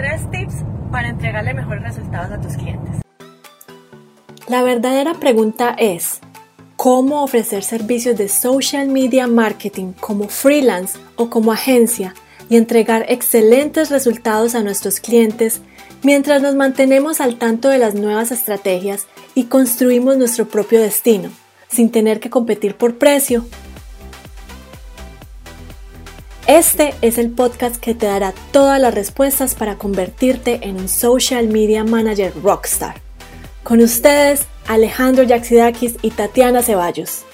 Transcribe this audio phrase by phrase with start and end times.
[0.00, 0.54] tres tips
[0.90, 3.02] para entregarle mejores resultados a tus clientes.
[4.48, 6.20] La verdadera pregunta es,
[6.76, 12.14] ¿cómo ofrecer servicios de social media marketing como freelance o como agencia
[12.48, 15.60] y entregar excelentes resultados a nuestros clientes
[16.02, 21.28] mientras nos mantenemos al tanto de las nuevas estrategias y construimos nuestro propio destino,
[21.68, 23.44] sin tener que competir por precio?
[26.50, 31.46] Este es el podcast que te dará todas las respuestas para convertirte en un social
[31.46, 32.96] media manager rockstar.
[33.62, 37.24] Con ustedes, Alejandro Yaxidakis y Tatiana Ceballos.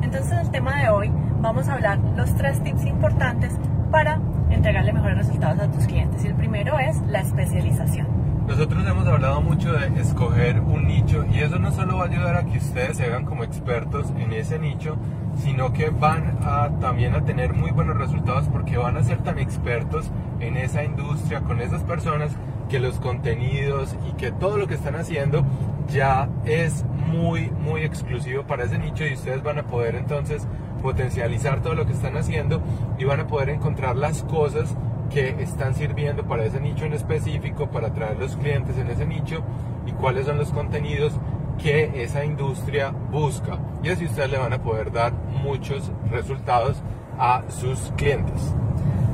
[0.00, 1.10] Entonces, el tema de hoy
[1.42, 3.52] vamos a hablar los tres tips importantes
[3.92, 6.24] para entregarle mejores resultados a tus clientes.
[6.24, 8.06] Y el primero es la especialización.
[8.46, 12.36] Nosotros hemos hablado mucho de escoger un nicho y eso no solo va a ayudar
[12.36, 14.96] a que ustedes se vean como expertos en ese nicho,
[15.38, 19.38] sino que van a también a tener muy buenos resultados porque van a ser tan
[19.38, 20.10] expertos
[20.40, 22.36] en esa industria, con esas personas,
[22.68, 25.44] que los contenidos y que todo lo que están haciendo
[25.88, 30.46] ya es muy, muy exclusivo para ese nicho y ustedes van a poder entonces
[30.82, 32.60] potencializar todo lo que están haciendo
[32.98, 34.76] y van a poder encontrar las cosas
[35.10, 39.42] que están sirviendo para ese nicho en específico, para atraer los clientes en ese nicho
[39.86, 41.18] y cuáles son los contenidos
[41.62, 43.58] que esa industria busca.
[43.82, 46.82] Y así ustedes le van a poder dar muchos resultados
[47.18, 48.54] a sus clientes.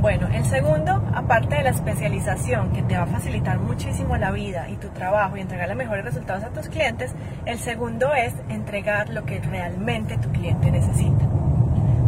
[0.00, 4.68] Bueno, el segundo, aparte de la especialización que te va a facilitar muchísimo la vida
[4.68, 7.14] y tu trabajo y entregarle mejores resultados a tus clientes,
[7.46, 11.26] el segundo es entregar lo que realmente tu cliente necesita.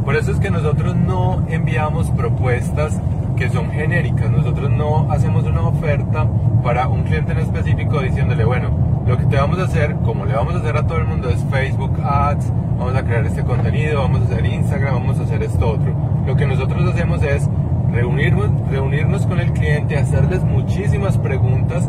[0.05, 3.01] Por eso es que nosotros no enviamos propuestas
[3.37, 6.27] que son genéricas, nosotros no hacemos una oferta
[6.63, 10.35] para un cliente en específico diciéndole, bueno, lo que te vamos a hacer, como le
[10.35, 14.03] vamos a hacer a todo el mundo, es Facebook Ads, vamos a crear este contenido,
[14.03, 15.95] vamos a hacer Instagram, vamos a hacer esto otro.
[16.27, 17.49] Lo que nosotros hacemos es
[17.91, 21.89] reunirnos, reunirnos con el cliente, hacerles muchísimas preguntas,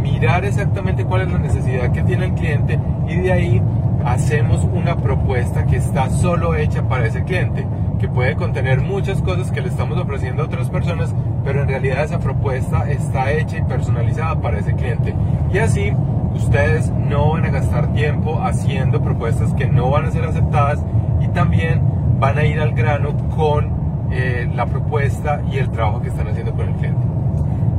[0.00, 3.62] mirar exactamente cuál es la necesidad que tiene el cliente y de ahí
[4.04, 7.66] hacemos una propuesta que está solo hecha para ese cliente,
[7.98, 11.12] que puede contener muchas cosas que le estamos ofreciendo a otras personas,
[11.42, 15.16] pero en realidad esa propuesta está hecha y personalizada para ese cliente.
[15.52, 15.92] Y así
[16.34, 20.84] ustedes no van a gastar tiempo haciendo propuestas que no van a ser aceptadas
[21.20, 21.82] y también
[22.18, 26.52] van a ir al grano con eh, la propuesta y el trabajo que están haciendo
[26.52, 27.14] con el cliente.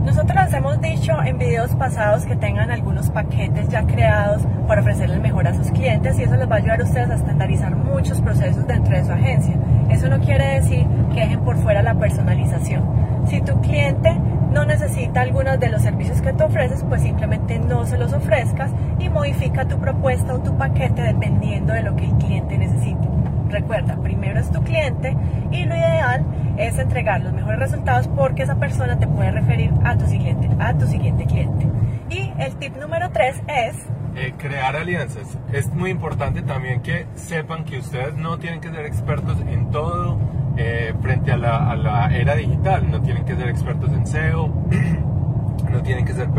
[0.06, 5.48] Nosotros hemos dicho en videos pasados que tengan algunos paquetes ya creados para ofrecerles mejor
[5.48, 8.68] a sus clientes y eso les va a ayudar a ustedes a estandarizar muchos procesos
[8.68, 9.56] dentro de su agencia.
[9.90, 12.84] Eso no quiere decir que dejen por fuera la personalización.
[13.28, 14.16] Si tu cliente
[14.56, 18.72] no necesita algunos de los servicios que te ofreces, pues simplemente no se los ofrezcas
[19.00, 23.06] y modifica tu propuesta o tu paquete dependiendo de lo que el cliente necesite.
[23.50, 25.14] Recuerda, primero es tu cliente
[25.52, 29.98] y lo ideal es entregar los mejores resultados porque esa persona te puede referir a
[29.98, 31.68] tu siguiente, a tu siguiente cliente.
[32.10, 33.76] Y el tip número tres es
[34.16, 35.38] eh, crear alianzas.
[35.52, 40.18] Es muy importante también que sepan que ustedes no tienen que ser expertos en todo
[40.58, 42.90] eh, frente a la, era digital.
[42.90, 44.48] No tienen que ser expertos en SEO,
[45.72, 46.30] no tienen que ser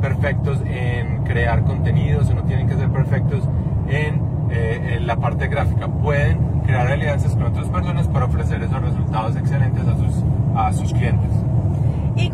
[0.00, 3.48] perfectos en crear contenidos, no tienen que ser perfectos
[3.88, 4.20] en,
[4.50, 5.88] eh, la parte gráfica.
[5.88, 10.24] Pueden crear alianzas con otras personas para ofrecer esos resultados excelentes a sus,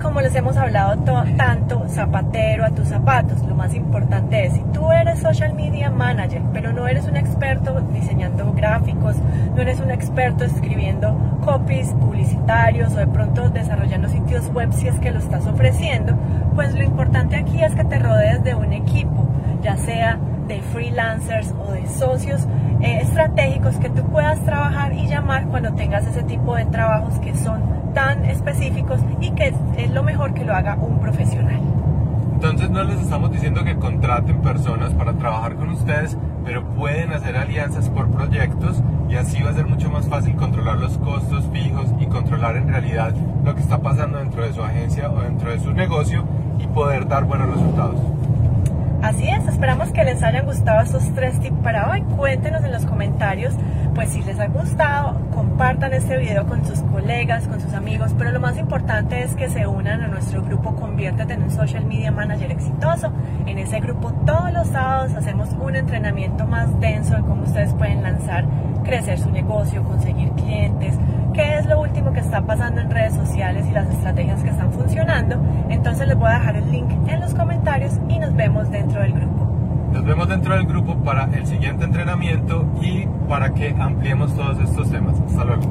[0.05, 1.03] como les hemos hablado
[1.37, 6.43] tanto, zapatero a tus zapatos, lo más importante es, si tú eres social media manager,
[6.53, 9.17] pero no eres un experto diseñando gráficos,
[9.57, 14.99] no eres un experto escribiendo copies publicitarios o de pronto desarrollando sitios web si es
[15.01, 16.15] que lo estás ofreciendo,
[16.55, 19.27] pues lo importante aquí es que te rodees de un equipo,
[19.63, 22.47] ya sea de freelancers o de socios
[22.81, 27.35] eh, estratégicos que tú puedas trabajar y llamar cuando tengas ese tipo de trabajos que
[27.35, 27.63] son
[27.95, 31.61] tan específicos y que es, lo mejor que lo haga un profesional.
[32.35, 37.37] Entonces no les estamos diciendo que contraten personas para trabajar con ustedes, pero pueden hacer
[37.37, 41.87] alianzas por proyectos y así va a ser mucho más fácil controlar los costos fijos
[42.01, 45.61] y controlar en realidad lo que está pasando dentro de su agencia o dentro de
[45.61, 46.25] su negocio
[46.59, 48.14] y poder dar buenos resultados.
[49.05, 52.01] Así es, esperamos que les hayan gustado estos tres tips para hoy.
[52.17, 53.53] Cuéntenos en los comentarios,
[53.95, 58.33] pues si les ha gustado, compartan este video con sus colegas, con sus amigos, pero
[58.33, 62.11] lo más importante es que se unan a nuestro grupo Conviértete en un Social Media
[62.11, 63.13] Manager exitoso.
[63.47, 68.03] En ese grupo todos los sábados hacemos un entrenamiento más denso de cómo ustedes pueden
[68.03, 68.45] lanzar,
[68.83, 70.99] crecer su negocio, conseguir clientes,
[71.33, 74.73] qué es lo último que está pasando en redes sociales y las estrategias que están
[74.73, 75.41] funcionando.
[75.69, 79.13] Entonces les voy a dejar el link en los comentarios y nos vemos dentro del
[79.13, 79.54] grupo.
[79.95, 84.91] Nos vemos dentro del grupo para el siguiente entrenamiento y para que ampliemos todos estos
[84.91, 85.15] temas.
[85.21, 85.63] Hasta luego.